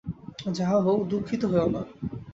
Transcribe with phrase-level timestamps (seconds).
[0.51, 1.81] যাহা হউক, দুঃখিত হইও না।